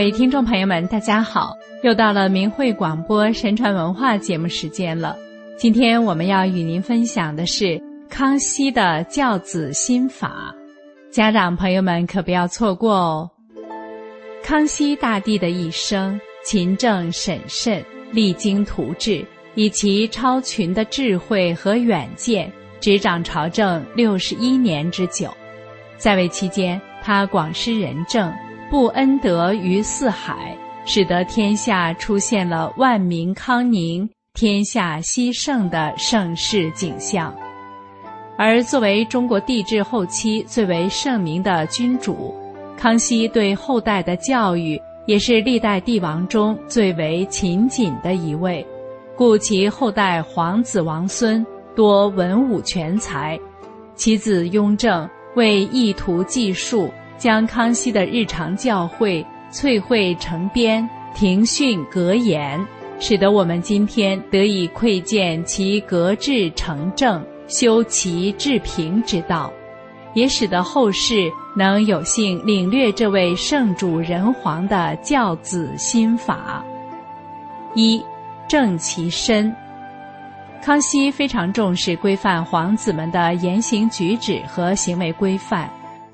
[0.00, 1.54] 各位听众朋友们，大家好！
[1.82, 5.14] 又到了明慧广播神传文化节目时间了。
[5.58, 7.78] 今天我们要与您分享的是
[8.08, 10.54] 康熙的教子心法，
[11.10, 13.30] 家长朋友们可不要错过哦。
[14.42, 19.22] 康熙大帝的一生勤政审慎，励精图治，
[19.54, 25.28] 以其超群的智慧和远见，执掌朝政六十一年之久。
[25.98, 28.32] 在位期间，他广施仁政。
[28.70, 37.34] 布恩德于四海，使得天下出现了万民康宁、天下熙盛的盛世景象。
[38.38, 42.32] 而作为中国帝制后期最为盛名的君主，
[42.76, 48.64] 康熙对后代的教育也是历代帝王中最为勤谨的一位，
[49.16, 53.36] 故其后代皇子王孙多文武全才。
[53.96, 56.88] 其子雍正为意图记述。
[57.20, 62.58] 将康熙的日常教诲萃绘成编，庭训格言，
[62.98, 69.52] 使得我们今天得以窥见其格致成正、修齐治平之道，
[70.14, 76.64] 也使得后世能有幸领略这位圣主人皇的教子心法。
[77.74, 78.02] 一
[78.48, 79.54] 正其身，
[80.62, 85.70] 康熙非常重视规范皇子们的言行举止和行为规范。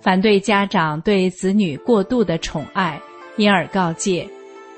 [0.06, 2.96] 反对家长对子女过度的宠爱，
[3.36, 4.24] 因而告诫：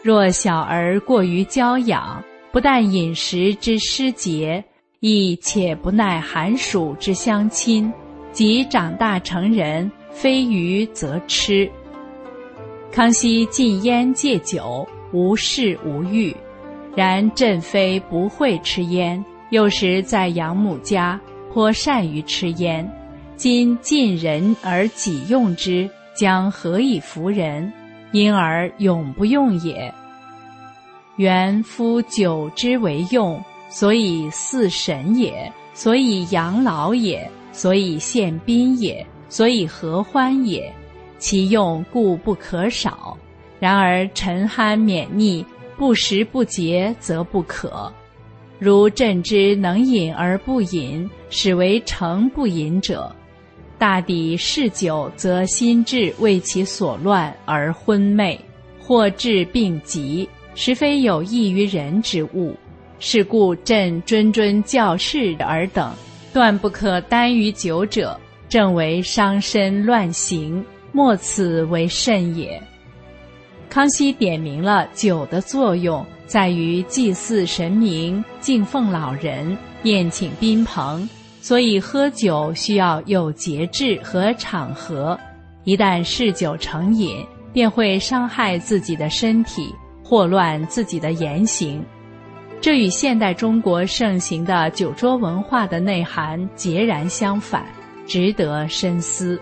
[0.03, 4.65] 若小儿过于娇养，不但饮食之失节，
[5.01, 7.93] 亦且不耐寒暑之相亲，
[8.33, 11.71] 即长大成人，非鱼则吃。
[12.91, 16.35] 康熙禁烟戒酒，无事无欲，
[16.97, 21.21] 然朕妃不会吃烟，幼时在养母家，
[21.53, 22.91] 颇善于吃烟。
[23.39, 27.73] 今尽人而己用之，将何以服人？
[28.11, 29.95] 因而永不用也。
[31.15, 40.75] 原夫酒之为用，所以祀神也，所以养老也，所以献宾也，所以合欢也。
[41.19, 43.17] 其用故不可少。
[43.61, 45.45] 然而沉酣免溺，
[45.77, 47.93] 不食不节，则不可。
[48.59, 53.15] 如朕之能饮而不饮，使为诚不饮者。
[53.79, 58.39] 大抵嗜酒，则心智为其所乱而昏昧，
[58.81, 62.57] 或致病疾，实非有益于人之物。
[62.99, 65.95] 是故朕谆谆教示尔等，
[66.33, 68.19] 断不可耽于酒者，
[68.49, 72.61] 正为伤身乱行，莫此为甚也。
[73.71, 81.09] 康熙点明了酒的作用，在于祭祀神明、敬奉老人、宴请宾朋。
[81.49, 85.19] 所以喝酒需要有节制和场合，
[85.65, 91.83] 一旦嗜酒成瘾，便会伤害自己的身体，祸乱自己的言行。
[92.61, 97.65] 这与现代中国盛行的酒桌文化的内涵截然相反，
[98.07, 99.41] 值得深思。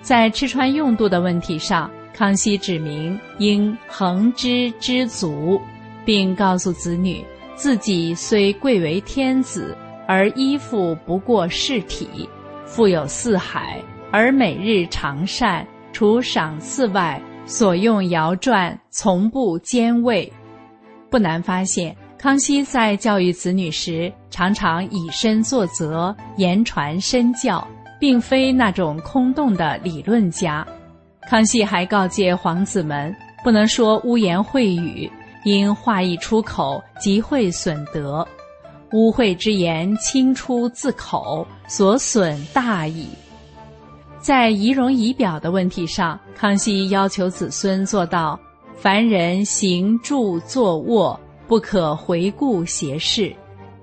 [0.00, 5.60] 在吃穿用度的问题上，康熙指明应恒之知足，
[6.04, 7.24] 并告诉子女，
[7.56, 9.76] 自己虽贵为天子。
[10.06, 12.28] 而衣服不过世体，
[12.64, 20.30] 富有四海，而每日常善，除赏赐外，所用肴馔从不兼味。
[21.10, 27.66] 不难发现，康熙在教育子女时，常常以身作则，言传身教，
[28.00, 30.66] 并非那种空洞的理论家。
[31.28, 35.10] 康熙还告诫皇子们，不能说污言秽语，
[35.44, 38.26] 因话一出口，即会损德。
[38.94, 43.08] 污秽之言轻出自口，所损大矣。
[44.20, 48.38] 在仪容仪表的问题上，康熙要求子孙做到：
[48.76, 53.34] 凡人行住坐卧，不可回顾斜视。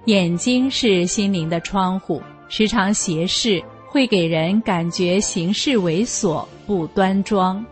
[0.06, 7.64] 眼睛是心灵的窗户，时常斜视会给人感觉行事猥琐不端庄。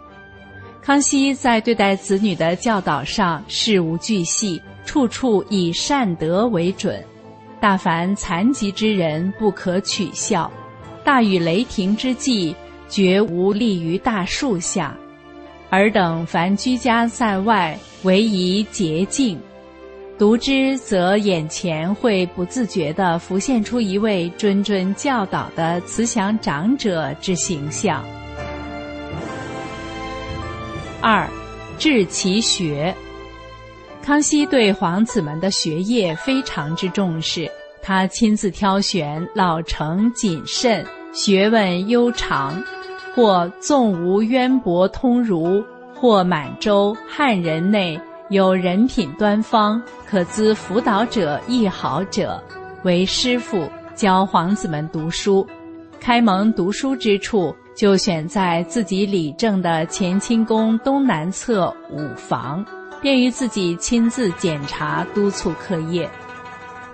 [0.81, 7.02] 康熙在对待子女的教导上，事无巨细，处处以善德为准。
[7.62, 10.50] 大凡残疾之人不可取笑，
[11.04, 12.56] 大雨雷霆之际
[12.88, 14.96] 绝无立于大树下。
[15.70, 19.38] 尔等凡居家在外，唯宜洁净。
[20.18, 28.04] 读之则眼前会不自觉地浮现出一位谆谆教导的慈祥长者之形象。
[31.02, 31.30] 二，
[31.78, 32.96] 治其学。
[34.10, 37.48] 康熙对皇子们的学业非常之重视，
[37.80, 40.84] 他亲自挑选老成谨慎、
[41.14, 42.60] 学问悠长，
[43.14, 45.64] 或纵无渊博通儒，
[45.94, 48.02] 或满洲汉人内
[48.32, 52.44] 有人品端方，可资辅导者亦好者，
[52.84, 55.46] 为师傅教皇子们读书。
[56.00, 62.66] 开蒙读书之处，就选在自己理政的乾清宫东南侧五房，
[63.01, 66.10] 便于自己亲自检查督促课业。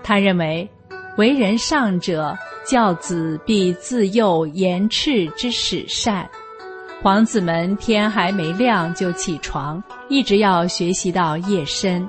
[0.04, 0.70] 他认为，
[1.18, 6.30] 为人上者，教子必自幼言斥之始善。
[7.02, 12.08] 皇子们天还没亮就起床，一直要学习到夜深。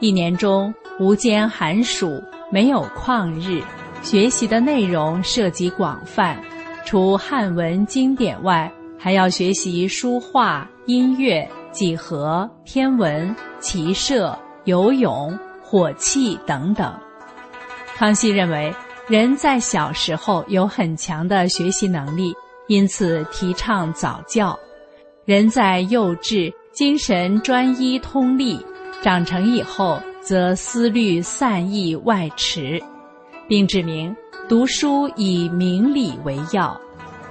[0.00, 3.62] 一年中无间寒暑，没有旷日。
[4.00, 6.40] 学习的内容涉及广泛，
[6.86, 11.46] 除汉文经典外，还要学习书画、音乐、
[11.78, 16.92] 几何、天文、骑射、游泳、火器等等。
[17.94, 18.74] 康熙认为，
[19.06, 22.34] 人在小时候有很强的学习能力。
[22.66, 24.58] 因此，提倡早教。
[25.24, 28.58] 人在幼稚，精神专一通利；
[29.00, 32.82] 长成以后，则思虑散逸外驰，
[33.46, 34.12] 并指明
[34.48, 36.76] 读书以明理为要。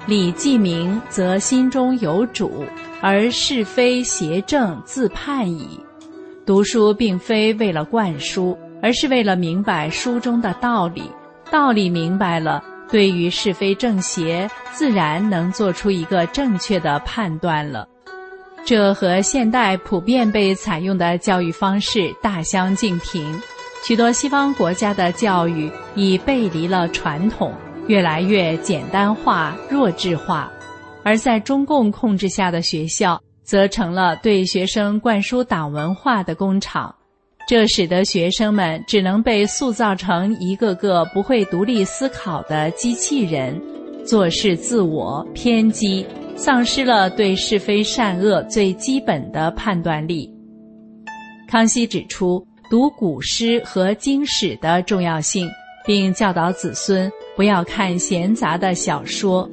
[0.07, 2.63] 理既明，则心中有主，
[3.01, 5.77] 而是非邪正自判矣。
[6.45, 11.03] 读书并非为了灌输，而是为了明白书中的道理。
[11.51, 12.63] 道理明白了。
[12.89, 17.85] 对于是非正邪，自然能做出一个正确的判断了。
[18.65, 23.37] 这和现代普遍被采用的教育方式大相径庭。
[23.83, 27.53] 许多西方国家的教育已背离了传统，
[27.87, 30.49] 越来越简单化、弱智化；
[31.03, 36.93] 而在中共控制下的学校，则成了对学生灌输党文化的工厂。
[37.47, 43.57] 这使得学生们只能被塑造成一个个不会独立思考的机器人，
[44.05, 46.05] 做事自我偏激，
[46.35, 50.29] 丧失了对是非善恶最基本的判断力。
[51.47, 55.49] 康熙指出读古诗和经史的重要性，
[55.85, 59.49] 并教导子孙不要看闲杂的小说。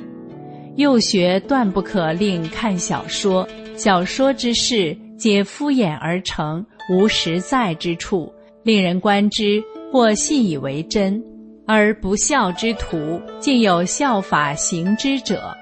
[0.74, 6.66] 幼学断不可令看小说，小说之事皆敷衍而成。
[6.90, 8.30] 无实在之处，
[8.62, 11.22] 令人观之或信以为真，
[11.66, 15.56] 而不孝之徒竟有效法行之者，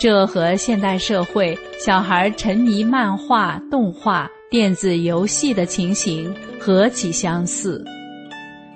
[0.00, 7.84] 这和现代社会小孩沉迷漫画、动画、电子游戏的情形何其相似！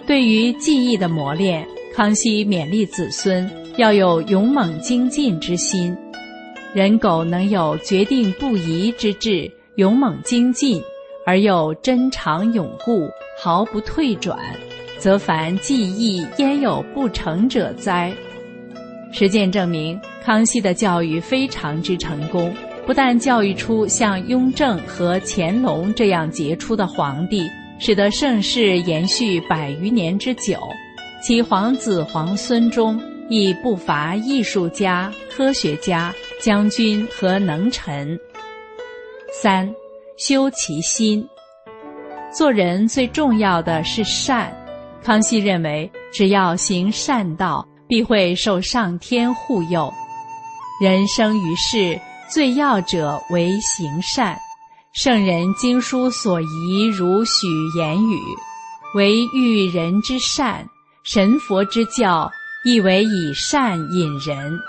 [0.06, 1.66] 对于记忆的磨练，
[1.98, 5.92] 康熙勉励子孙要有勇猛精进之心，
[6.72, 10.80] 人苟能有决定不移之志，勇猛精进。
[11.26, 13.08] 而又真常永固，
[13.42, 14.38] 毫不退转，
[14.96, 18.12] 则凡技艺焉有不成者哉？
[19.10, 22.54] 实践证明，康熙的教育非常之成功，
[22.86, 27.42] 不但教育出像雍正和乾隆这样杰出的皇帝，
[27.80, 30.56] 使得盛世延续百余年之久，
[31.20, 38.18] 其皇子皇孙中亦不乏艺术家、科学家、将军和能臣。
[39.32, 39.68] 三。
[40.16, 41.24] 修其心，
[42.36, 44.52] 做人最重要的是善。
[45.00, 49.88] 康熙认为，只要行善道，必会受上天护佑。
[50.82, 51.96] 人生于世，
[52.28, 54.36] 最要者为行善。
[54.92, 58.18] 圣人经书所宜，如许言语，
[58.96, 60.66] 为育人之善；
[61.10, 62.30] 神佛之教，
[62.66, 64.60] 亦为以善引人。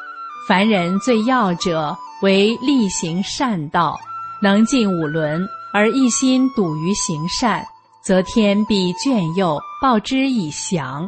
[0.47, 3.99] 凡人最要者，为力行善道。
[4.41, 7.61] 能尽五伦而一心笃于行善，
[8.01, 11.05] 则天必眷佑，报之以祥。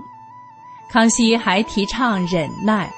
[0.90, 2.92] 康熙还提倡忍耐，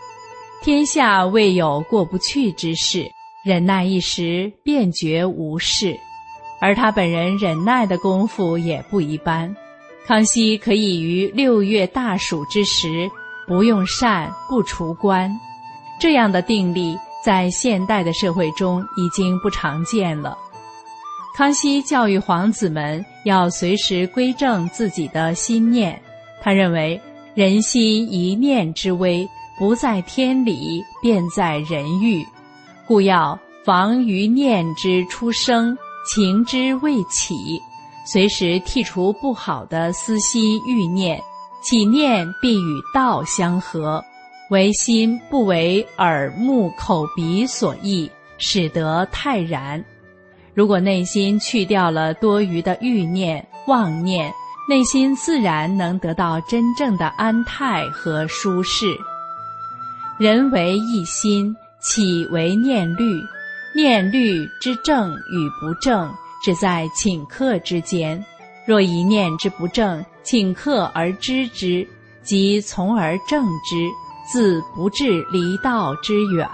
[0.64, 3.06] 天下未有过不去之事，
[3.46, 5.96] 忍耐一时便觉无事。
[6.60, 9.56] 而他本人忍耐的功夫也不一般。
[10.06, 13.10] 康熙可以于六月大暑之时，
[13.48, 15.32] 不用膳不除官，
[16.00, 16.98] 这样的定力。
[17.24, 20.38] 在现代的社会中已经不常见了。
[21.38, 25.98] 康熙教育皇子们要随时归正自己的心念，
[26.42, 27.00] 他认为
[27.34, 29.26] 人心一念之微，
[29.58, 32.22] 不在天理，便在人欲，
[32.86, 35.78] 故要防于念之出生，
[36.14, 37.58] 情之未起，
[38.06, 41.22] 随时剔除不好的私心欲念，
[41.62, 44.04] 起念必与道相合。
[44.50, 49.84] 唯心不为耳目口鼻所役，使得泰然。
[50.54, 54.32] 如果内心去掉了多余的欲念、妄念，
[54.70, 58.86] 内心自然能得到真正的安泰和舒适。
[60.20, 63.20] 人为一心，起为念虑，
[63.74, 66.14] 念律之正与不正，
[66.44, 68.24] 只在顷刻之间。
[68.66, 71.88] 若一念之不正，顷刻而知之，
[72.22, 73.90] 即从而正之，
[74.32, 76.48] 自不至离道之远。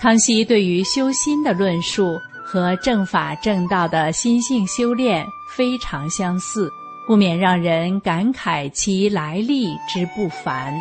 [0.00, 6.70] 康熙对于修心的论述和正法正道的心性修炼非常相似，
[7.06, 10.72] 不免让人感慨其来历之不凡。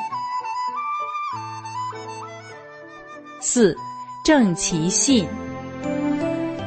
[3.42, 3.76] 四。
[4.26, 5.26] 正其信。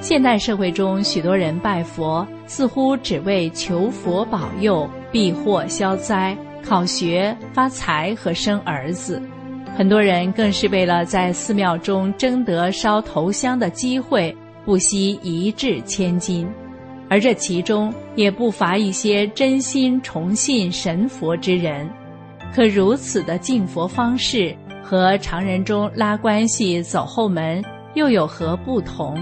[0.02, 9.22] 现代社会中，许多人拜佛似乎只为求佛保佑、避祸消灾、考学发财和生儿子，
[9.76, 16.48] 很多人更是为了在寺庙中争得烧头香的机会，不惜一掷千金。
[17.08, 21.88] 而这其中也不乏一些真心崇信神佛之人，
[22.52, 24.52] 可如此的敬佛方式。
[24.82, 29.16] 和常人中拉关系走后门又有何不同？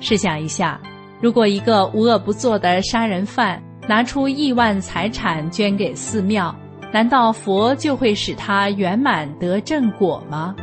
[0.00, 0.80] 试想一下，
[1.20, 6.54] 如果一个无恶不作的杀人犯拿出亿万财产捐给寺庙，
[6.92, 10.54] 难道佛就会使他圆满得正果吗？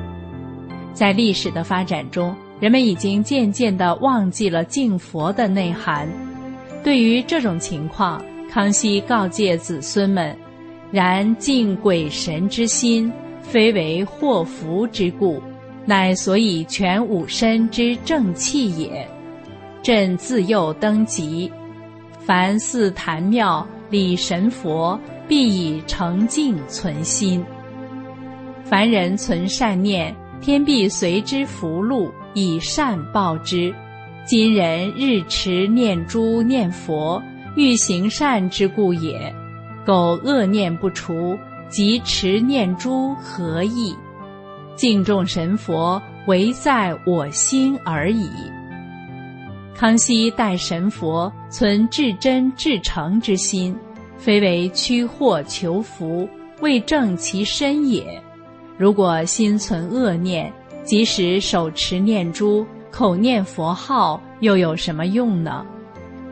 [0.93, 6.07] 在历史的发展中，人们已经渐渐地忘记了敬佛的内涵。
[6.83, 10.35] 对于这种情况，康熙告诫子孙们：
[10.91, 13.11] 然敬鬼神之心。
[13.47, 15.39] 非为祸福之故，
[15.85, 19.07] 乃所以全五身之正气也。
[19.85, 21.51] 朕自幼登极，
[22.17, 27.45] 凡寺坛庙礼神佛，必以诚敬存心。
[28.63, 30.11] 凡人存善念，
[30.41, 33.71] 天必随之福禄，以善报之。
[34.25, 37.21] 今人日持念珠念佛，
[37.55, 39.31] 欲行善之故也。
[39.85, 41.37] 苟恶念不除。
[41.69, 43.95] 即持念珠何意？
[44.75, 48.27] 敬重神佛，唯在我心而已。
[49.77, 53.77] 康熙待神佛存至真至诚之心，
[54.17, 56.27] 非为驱祸求福，
[56.62, 58.22] 为正其身也。
[58.77, 60.51] 如果心存恶念，
[60.84, 65.65] 即使手持念珠、口念佛号，又有什么用呢？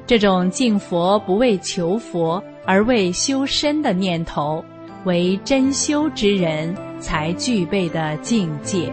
[0.07, 4.63] 这种敬佛不为求佛，而为修身的念头。
[5.05, 8.89] 为真修之人才具备的境界。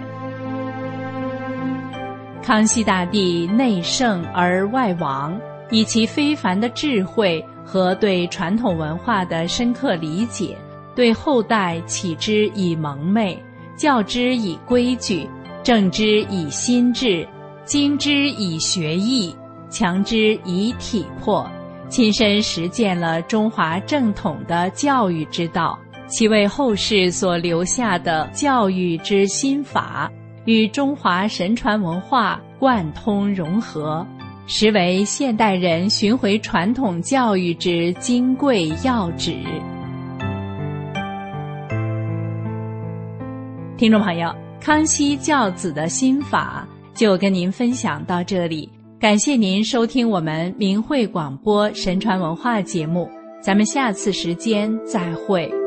[2.50, 5.40] 康熙大帝内圣而外王，
[5.70, 10.58] 以其非凡的智慧和对传统文化的深刻理解，
[10.96, 13.40] 对后代启之以蒙昧，
[13.76, 15.30] 教之以规矩，
[15.62, 17.24] 正之以心智，
[17.64, 19.32] 精之以学艺，
[19.68, 21.48] 强之以体魄，
[21.88, 25.78] 亲身实践了中华正统的教育之道。
[26.08, 30.10] 其为后世所留下的教育之心法，
[30.44, 34.06] 与中华神传文化贯通融合，
[34.46, 39.36] 实为现代人寻回传统教育之金贵要旨。
[43.76, 53.08] 听众朋友，康熙教子的心法就跟您分享到这里，感谢您收听我们明慧广播神传文化节目，
[53.42, 55.59] 咱们下次时间再会。